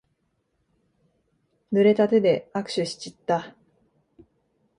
[1.71, 3.55] ぬれた手で握手しちった。